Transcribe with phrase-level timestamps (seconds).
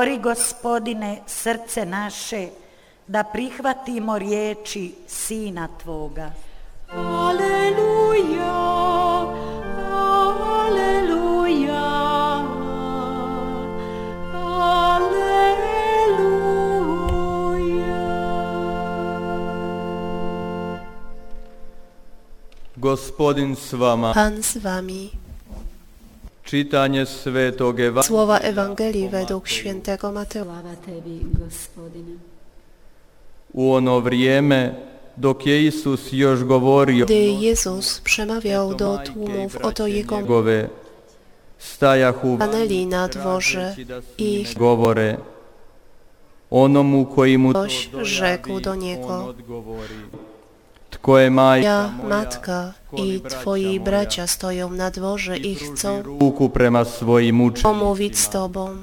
[0.00, 2.48] Otvori, gospodine, srce naše,
[3.06, 6.32] da prihvatimo riječi Sina Tvoga.
[6.88, 8.54] Aleluja,
[10.56, 11.34] aleluja,
[14.34, 15.20] aleluja.
[22.76, 24.12] Gospodin s vama.
[24.14, 25.19] Pan z wami.
[27.04, 30.64] Svetog Evangelija Słowa Ewangelii według świętego Mateusza.
[33.52, 34.74] U ono vrijeme
[35.16, 40.18] dok je Isus još govorio Gdy Jezus przemawiał do tłumów, oto jego
[41.58, 43.76] stajahu stanęli na dworze
[44.18, 45.16] i govore.
[46.50, 50.30] Onomu koji mu ktoś rzekł do on niego, odgovori Tko je majka
[51.08, 56.02] ja, moja, matka i twoi bracia stoją na dworze i chcą
[57.62, 58.76] pomówić z tobą.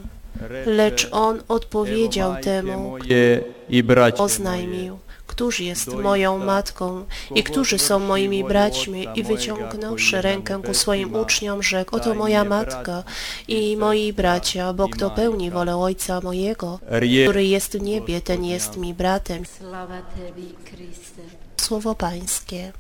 [0.66, 3.44] Lecz on odpowiedział temu, moje.
[4.18, 4.98] oznajmił,
[5.28, 11.64] któż jest moją matką i którzy są moimi braćmi i wyciągnąwszy rękę ku swoim uczniom
[11.64, 13.04] rzekł, oto moja matka
[13.48, 16.80] i moi bracia, bo kto pełni wolę Ojca mojego,
[17.24, 19.44] który jest w niebie, ten jest mi bratem.
[20.16, 21.47] Tebi, Kriste.
[21.68, 22.72] Słowo Pańskie.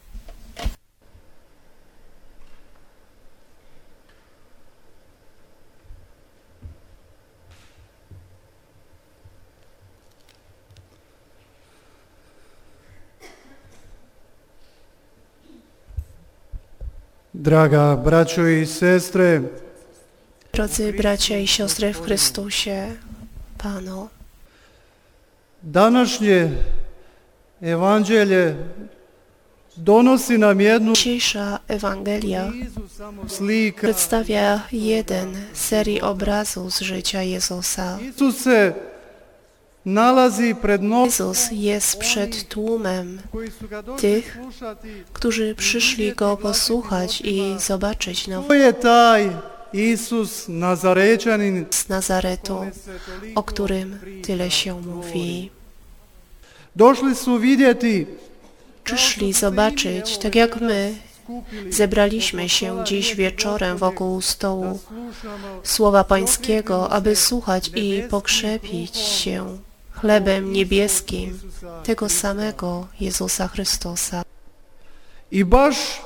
[17.33, 19.41] Draga braćo i sestre,
[20.53, 22.95] Drodzy bracia i siostry w Chrystusie,
[23.57, 24.09] Panu,
[25.63, 26.49] današnje
[27.61, 28.55] evanđelje
[29.75, 32.51] donosi nam jednu dzisiejsza Ewangelia
[33.27, 33.87] slika.
[33.87, 37.97] przedstawia jeden z serii obrazów z życia Jezusa.
[39.85, 43.21] Mnogima Jezus jest przed tłumem
[43.99, 44.37] tych,
[45.13, 49.31] którzy przyszli Go posłuchać i zobaczyć To je taj
[49.73, 52.57] Isus Nazarečanin z Nazaretu,
[53.35, 55.51] o którym tyle się mówi.
[56.77, 58.05] Došli su vidjeti
[58.83, 60.93] Przyszli zobaczyć, tak jak my
[61.69, 64.79] zebraliśmy się dziś wieczorem wokół stołu
[65.63, 69.57] Słowa Pańskiego, aby słuchać i pokrzepić się
[69.91, 71.39] chlebem niebieskim
[71.83, 74.23] tego samego Jezusa Chrystusa.
[75.31, 76.01] i Właśnie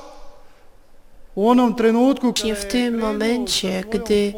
[2.56, 4.32] w tym momencie, gdy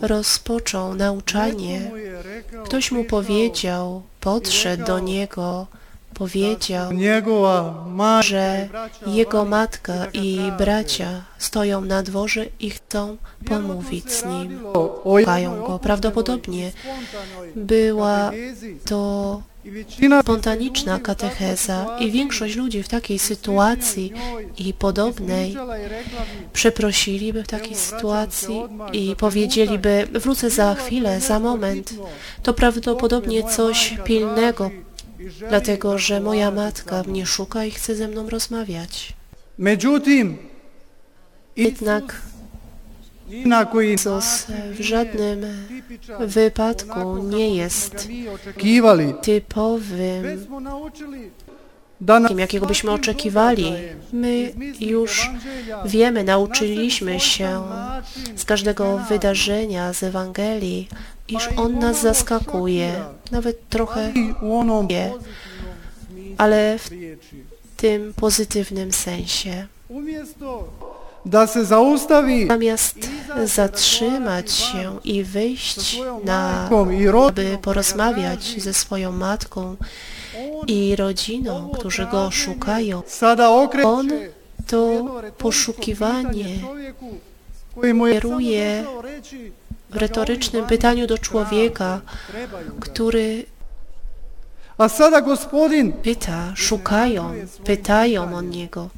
[0.00, 1.90] rozpoczął nauczanie,
[2.64, 5.66] ktoś mu powiedział, podszedł do niego,
[6.14, 6.92] powiedział,
[8.20, 8.68] że
[9.06, 13.16] jego matka i bracia stoją na dworze i chcą
[13.46, 14.60] pomówić z nim.
[15.02, 15.78] Szukają go.
[15.78, 16.72] Prawdopodobnie
[17.56, 18.30] była
[18.84, 19.42] to
[20.20, 24.12] spontaniczna katecheza i większość ludzi w takiej sytuacji
[24.58, 25.56] i podobnej
[26.52, 31.94] przeprosiliby w takiej sytuacji i powiedzieliby wrócę za chwilę, za moment.
[32.42, 34.70] To prawdopodobnie coś pilnego,
[35.48, 39.12] dlatego że moja matka mnie szuka i chce ze mną rozmawiać.
[39.58, 40.36] Međutim,
[41.56, 42.22] Jednak
[43.80, 45.46] Jezus w żadnym
[46.20, 48.08] wypadku nie jest
[49.22, 50.46] typowym
[52.38, 53.72] jakiego byśmy oczekiwali.
[54.12, 55.30] My już
[55.84, 57.62] wiemy, nauczyliśmy się
[58.36, 60.88] z każdego wydarzenia z Ewangelii,
[61.28, 64.12] iż on nas zaskakuje, nawet trochę,
[64.90, 65.12] je,
[66.38, 66.90] ale w
[67.76, 69.66] tym pozytywnym sensie.
[72.48, 72.98] Zamiast
[73.44, 76.68] zatrzymać się i wyjść na,
[77.28, 79.76] aby porozmawiać ze swoją matką
[80.66, 83.02] i rodziną, którzy go szukają,
[83.84, 84.08] on
[84.66, 85.04] to
[85.38, 86.58] poszukiwanie
[87.82, 88.84] kieruje
[89.90, 92.00] w retorycznym pytaniu do człowieka,
[92.80, 93.46] który
[95.92, 97.32] pyta, szukają,
[97.64, 98.88] pytają o niego,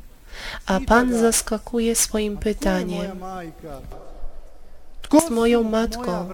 [0.67, 3.21] a Pan zaskakuje swoim pytaniem,
[5.21, 6.29] z moją matką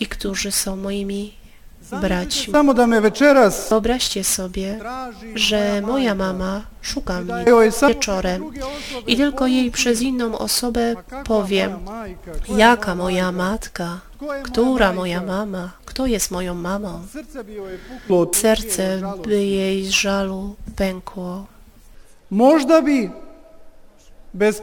[0.00, 1.41] i którzy są moimi
[2.00, 2.54] braćmi.
[3.70, 4.78] Wyobraźcie sobie,
[5.34, 7.44] że moja mama szuka mnie
[7.88, 8.42] wieczorem
[9.06, 11.72] i tylko jej przez inną osobę "Ma kakva powiem,
[12.56, 14.00] jaka moja matka,
[14.42, 17.06] która moja mama, kto jest moją mamą.
[18.32, 21.46] Serce by jej z żalu pękło.
[22.30, 23.10] Možda bi
[24.34, 24.60] Bez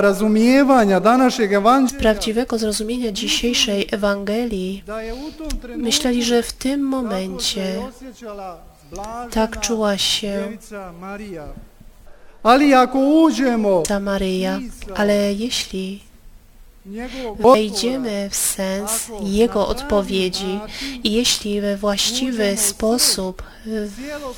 [0.00, 1.52] razumijevanja današnjeg
[1.98, 4.82] Prawdziwego zrozumienia dzisiejszej Ewangelii
[5.76, 7.78] myśleli, że w tym momencie
[9.30, 10.48] tak czuła się
[13.88, 14.60] ta Maryja,
[14.94, 16.05] ale jeśli
[17.38, 20.60] wejdziemy w sens Jego odpowiedzi.
[21.04, 23.42] i jeśli we właściwy sposób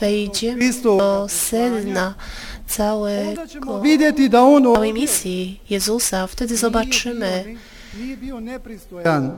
[0.01, 2.15] wejdziemy do sedna
[3.29, 3.83] onda ćemo
[4.31, 7.45] całego, całej misji Jezusa, wtedy zobaczymy,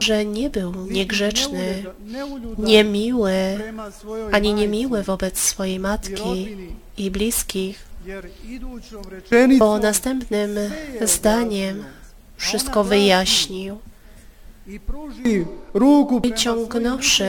[0.01, 1.85] że nie był niegrzeczny,
[2.59, 3.33] niemiły,
[4.33, 6.57] ani niemiły wobec swojej matki
[6.99, 7.85] i bliskich,
[9.59, 10.51] bo następnym
[11.01, 11.85] zdaniem
[12.41, 13.79] wszystko wyjaśnił.
[15.25, 15.45] i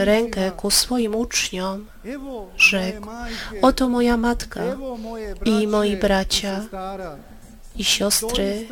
[0.05, 1.85] rękę ku swoim uczniom,
[2.57, 3.07] rzekł,
[3.61, 4.63] oto moja matka
[5.45, 6.61] i moi bracia
[7.75, 8.67] i siostry,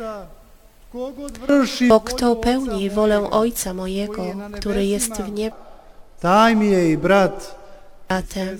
[1.88, 5.56] bo kto pełni wolę Ojca mojego, który jest w niebie,
[6.20, 7.54] taj mi je i brat,
[8.08, 8.58] bratem,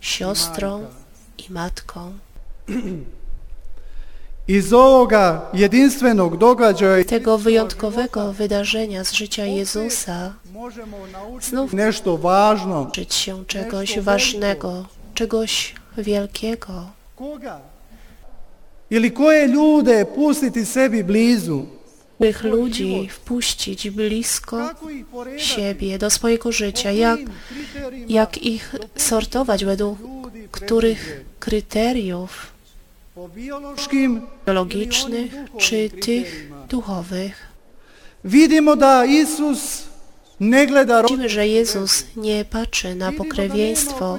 [0.00, 0.86] siostrą
[1.38, 2.12] i matką.
[6.38, 10.32] Događaja Tego wyjątkowego wydarzenia z życia Jezusa
[11.40, 11.70] znów
[12.88, 14.84] uczyć się czegoś ważnego,
[15.14, 16.72] czegoś wielkiego.
[18.90, 21.66] Ili koje ljude pustiti sebi blizu?
[22.18, 24.70] Tych ludzi wpuścić blisko
[25.36, 27.20] siebie, do swojego życia, jak,
[28.08, 29.98] jak ich sortować, według
[30.50, 32.55] których kryteriów
[34.46, 37.46] biologicznych czy tych duchowych.
[38.24, 38.76] Widzimy,
[41.28, 44.18] że Jezus nie patrzy na pokrewieństwo.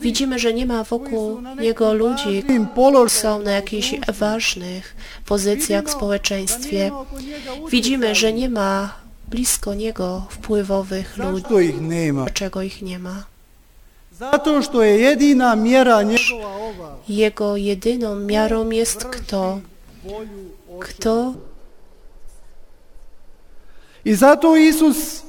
[0.00, 2.44] Widzimy, że nie ma wokół Niego ludzi,
[2.74, 4.96] którzy są na jakichś ważnych
[5.26, 6.90] pozycjach w społeczeństwie.
[7.70, 8.94] Widzimy, że nie ma
[9.28, 11.74] blisko Niego wpływowych ludzi.
[12.12, 13.24] Dlaczego ich nie ma?
[14.18, 16.96] Zato što je jedina mjera njegova ova.
[17.08, 19.60] Jego jedyną miarą jest kto?
[20.80, 21.34] Kto
[24.04, 25.22] I zato Isus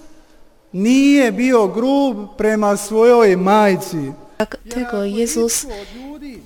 [0.71, 4.12] nije bio grub prema svojoj majci.
[4.39, 5.68] Tak tego Jezus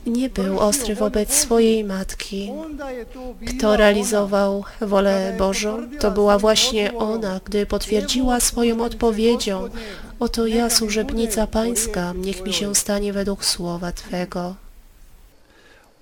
[0.06, 2.52] nie był ostry wobec swojej matki.
[3.48, 9.70] Kto realizował wolę Bożą, to była właśnie ona, gdy potwierdziła swoją odpowiedzią.
[10.20, 14.56] Oto ja, służebnica Pańska, niech mi się stanie według słowa Twego.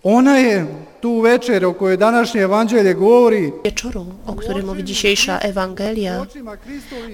[0.03, 0.65] Ona je
[1.01, 6.25] tu večer o kojoj današnje evanđelje govori Wieczoru, o którym mówi dzisiejsza Ewangelia,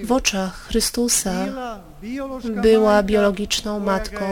[0.04, 1.32] w oczach Chrystusa
[2.62, 4.24] była biologiczną matką,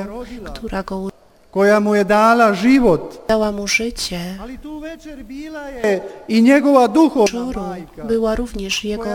[0.44, 1.10] która go
[1.50, 3.24] koja mu je dala život.
[3.28, 4.20] dała mu życie.
[4.42, 9.06] Ali tu večer bila je i njegova duhovna majka była również jego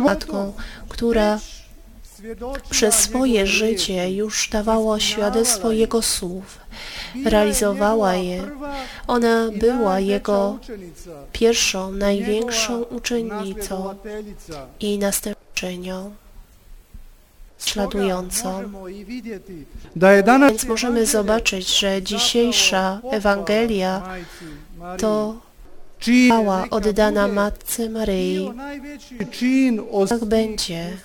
[0.00, 0.52] matką,
[0.88, 1.38] która
[2.70, 6.58] przez swoje życie już dawała świadectwo Jego słów,
[7.24, 8.50] realizowała je.
[9.06, 10.58] Ona była Jego
[11.32, 13.94] pierwszą, największą uczennicą
[14.80, 16.14] i następczynią,
[17.58, 18.72] śladującą.
[19.96, 24.02] Więc możemy zobaczyć, że dzisiejsza Ewangelia
[24.98, 25.34] to
[26.00, 28.52] chwała oddana Matce Maryi.
[30.08, 30.96] Tak będzie.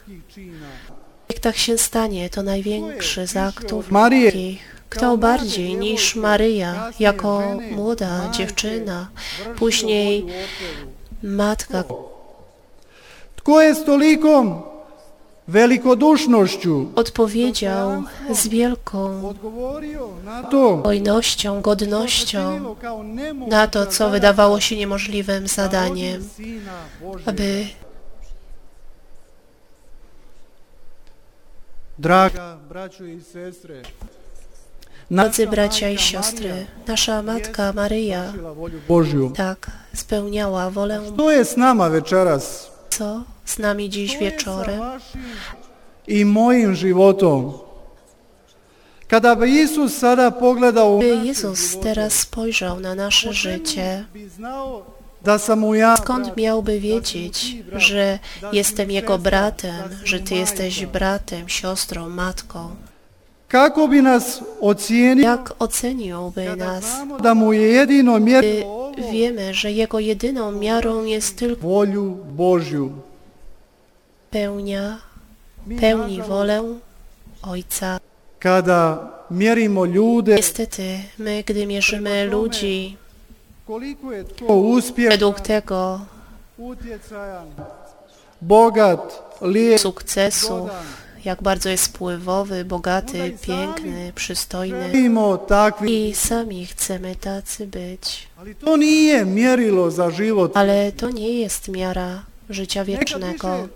[1.30, 4.26] Jak tak się stanie, to największy z aktów Marię.
[4.26, 4.74] ludzkich.
[4.90, 9.08] Kto bardziej niż Maryja, jako młoda dziewczyna,
[9.56, 10.26] później
[11.24, 11.84] matka,
[13.36, 14.62] Tko je s tolikom
[15.48, 22.76] velikodušnošću odpowiedział z wielką odgovorio na to hojnością, godnością
[23.48, 26.30] na to, co wydawało się niemożliwym zadaniem,
[27.26, 27.66] aby
[32.00, 32.58] Draga
[33.00, 33.22] i
[35.12, 38.34] Drodzy bracia i siostry, nasza Matka Maryja
[39.36, 44.82] tak spełniała wolę, To je s nama večeras co z nami dziś To wieczorem.
[46.08, 47.54] i mojim životom.
[49.08, 49.94] Kada By Jezus
[51.80, 54.06] teraz spojrzał na nasze życie,
[55.98, 58.20] skąd miałby wiedzieć, że
[58.52, 62.76] jestem Jego bratem, że Ty jesteś bratem, siostrą, matką?
[65.22, 66.86] Jak oceniłby nas,
[68.42, 71.86] gdy wiemy, że Jego jedyną miarą jest tylko
[74.32, 74.98] pełnia,
[75.80, 76.64] pełni wolę
[77.42, 78.00] Ojca.
[80.36, 83.53] Niestety, my, gdy mierzymy ludzi koliko je to uspjeh,
[85.10, 86.00] Według tego
[89.78, 90.70] sukcesu,
[91.26, 94.92] jak bardzo jest wpływowy, bogaty, piękny, przystojny.
[95.90, 98.28] I sami chcemy tacy być.
[100.54, 103.68] Ale to nie jest miara życia wiecznego.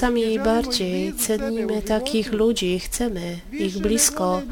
[0.00, 4.42] Sami bardziej cenimy takich ludzi i chcemy ich blisko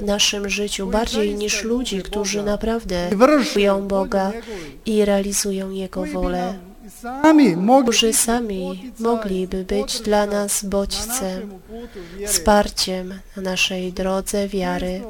[0.00, 4.32] w naszym życiu, bardziej niż ludzi, którzy naprawdę volju Boga
[4.86, 6.54] i realizują Jego wolę,
[7.82, 11.60] którzy sami mogliby być dla nas na bodźcem,
[12.26, 15.02] wsparciem na naszej drodze wiary.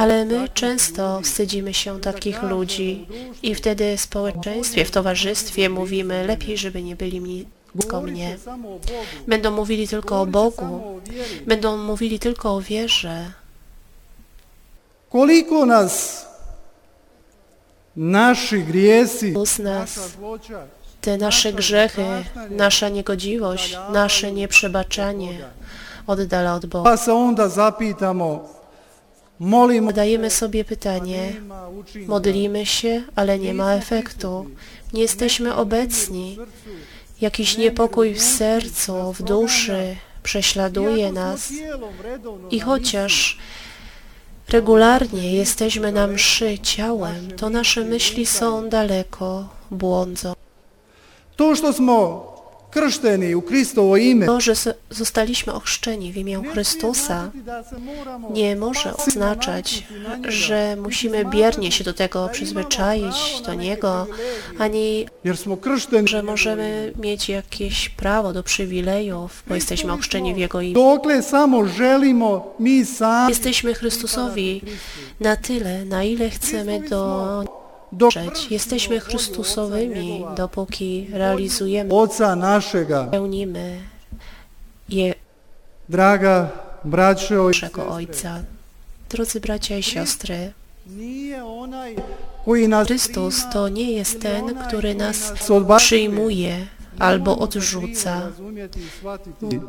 [0.00, 3.06] Ale my często wstydzimy się takich ludzi
[3.42, 8.36] i wtedy w społeczeństwie, w towarzystwie mówimy, lepiej, żeby nie byli mi- blisko mnie.
[9.26, 11.00] Będą mówili tylko o Bogu,
[11.46, 13.30] będą mówili tylko o wierze.
[15.10, 16.26] Koliko nas
[17.96, 20.16] naši grijesi, nas
[21.00, 22.04] te nasze grzechy,
[22.50, 25.38] nasza niegodziwość, nasze nieprzebaczanie
[26.06, 26.96] oddala od Boga.
[29.86, 31.32] Zadajemy sobie pytanie,
[32.06, 34.46] modlimy się, ale nie ma efektu.
[34.92, 36.38] Nie jesteśmy obecni.
[37.20, 41.52] Jakiś niepokój w sercu, w duszy prześladuje nas.
[42.50, 43.38] i chociaż
[44.48, 50.32] regularnie jesteśmy na mszy ciałem, to nasze myśli są daleko, błądzą.
[51.36, 52.33] To smo
[54.26, 54.52] To, że
[54.90, 57.30] zostaliśmy ochrzczeni w imię Chrystusa,
[58.30, 59.86] nie może oznaczać,
[60.28, 64.06] że musimy biernie się do tego przyzwyczaić, do Niego,
[64.58, 65.06] ani
[66.04, 70.74] że możemy mieć jakieś prawo do przywilejów, bo jesteśmy ochrzczeni w Jego imię.
[73.28, 74.62] Jesteśmy Chrystusowi
[75.20, 77.63] na tyle, na ile chcemy do
[78.50, 83.80] Jesteśmy Chrystusowymi, dopóki realizujemy, Oca našega, pełnimy
[84.88, 85.14] Je-
[85.88, 86.48] draga
[86.84, 88.40] braćo i naszego Ojca.
[89.10, 90.52] Drodzy bracia i siostry,
[90.86, 91.96] nije onaj
[92.44, 95.32] koji nas Chrystus to nie jest ten, który nas
[95.78, 96.66] przyjmuje
[96.98, 98.20] albo odrzuca.
[98.20, 99.60] razumjeti i shvatiti.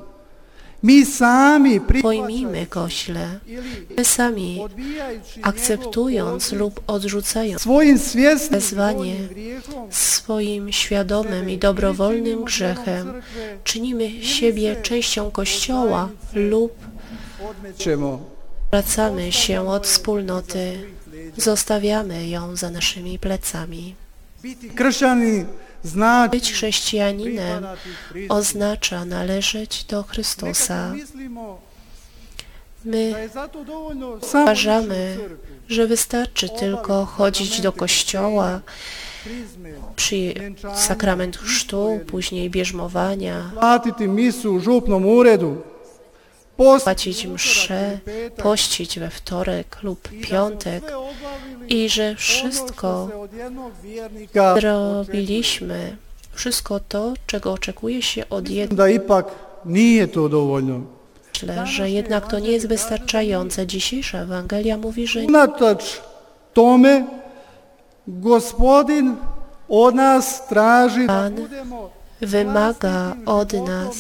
[2.02, 3.40] Pojmijmy Go źle.
[3.98, 4.62] My sami,
[5.42, 7.66] akceptując lub odrzucając
[8.52, 9.16] wezwanie
[9.90, 13.22] swoim świadomym i dobrowolnym grzechem,
[13.64, 16.74] czynimy siebie częścią Kościoła lub
[18.72, 20.80] wracamy się od wspólnoty,
[21.38, 23.96] zostawiamy ją za naszymi plecami.
[26.32, 27.66] Być chrześcijaninem
[28.30, 30.94] oznacza należeć do Chrystusa.
[32.86, 33.30] My
[34.42, 35.18] uważamy,
[35.70, 38.62] że wystarczy tylko chodzić do kościoła,
[39.96, 40.34] przy
[40.76, 43.52] sakrament chrztu, później bierzmowania,
[46.58, 48.00] płacić mszę,
[48.38, 50.84] pościć we wtorek lub piątek
[51.68, 53.10] i że wszystko
[54.60, 55.98] zrobiliśmy,
[56.32, 58.84] wszystko to, czego oczekuje się od jednego.
[61.34, 63.68] Myślę, że jednak to nie jest wystarczające.
[63.68, 65.20] Dzisiejsza Ewangelia mówi, że
[66.54, 67.08] tome,
[68.08, 69.16] gospodin
[69.70, 71.36] od nas da Pan
[72.26, 73.98] wymaga od nas,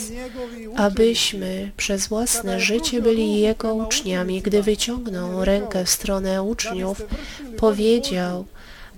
[0.76, 4.42] abyśmy przez własne życie byli Jego uczniami.
[4.42, 7.02] Gdy wyciągnął rękę w stronę uczniów,
[7.58, 8.46] powiedział,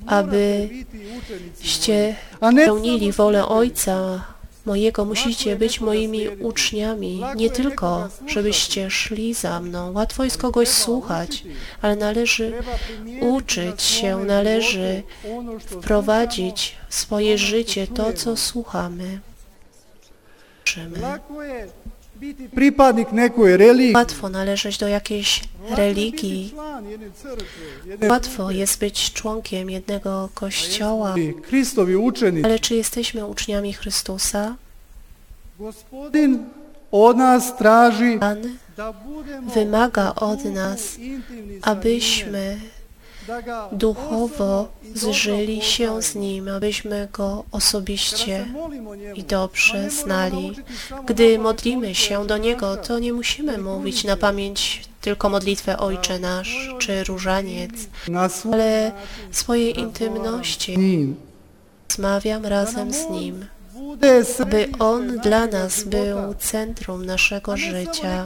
[0.05, 4.23] abyście pełnili wolę Ojca
[4.67, 7.23] mojego, musicie być moimi uczniami.
[7.35, 9.91] Nie tylko, żebyście szli za mną.
[9.93, 11.43] Łatwo jest kogoś słuchać,
[11.81, 12.53] ale należy
[13.21, 15.03] uczyć się, należy
[15.57, 19.19] wprowadzić w swoje życie to, co słuchamy.
[20.77, 20.99] Słyszymy.
[23.93, 26.53] Łatwo należeć do jakiejś religii,
[28.09, 31.15] łatwo jest być członkiem jednego kościoła,
[32.43, 34.55] ale czy jesteśmy uczniami Chrystusa?
[38.19, 38.57] Pan
[39.55, 40.97] wymaga od nas,
[41.61, 42.57] abyśmy
[43.71, 46.15] duchowo zżyli się z.
[46.15, 48.45] Nim, abyśmy Go osobiście
[49.15, 50.51] i dobrze znali.
[51.05, 56.69] Gdy modlimy się do Niego, to nie musimy mówić na pamięć tylko modlitwę Ojcze Nasz
[56.79, 57.71] czy Różaniec,
[58.53, 58.91] ale
[59.31, 60.77] swojej intymności
[61.97, 63.45] Da razem z Nim,
[64.41, 68.25] aby On dla nas był centrum naszego życia,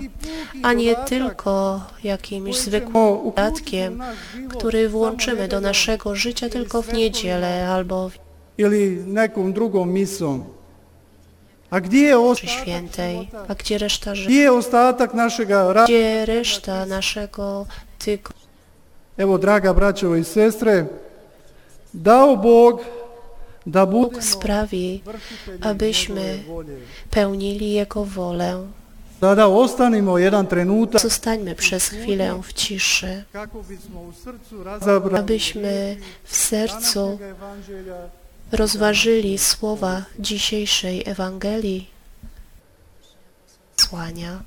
[0.64, 2.94] a nie tylko jakimś zwykłym
[3.26, 4.04] dodatkiem,
[4.50, 8.18] który włączymy do naszego życia tylko w niedzielę albo w.
[11.72, 14.54] A gdje je mszy ostatak, świętej, a gdzie reszta życia?
[14.54, 15.86] ostatak našega rada?
[15.86, 17.66] Gdzie reszta naszego
[18.00, 18.34] tyku?
[19.18, 20.86] Evo, draga braćo i sestre,
[21.94, 23.01] dao Bog da
[23.66, 25.04] Bóg sprawi,
[25.62, 26.44] abyśmy
[27.12, 28.68] pełnili Jego wolę.
[31.02, 33.24] Zostańmy przez chwilę w ciszy,
[35.18, 37.20] abyśmy w sercu
[38.52, 41.90] rozważyli słowa dzisiejszej Ewangelii.
[43.78, 44.44] Słania.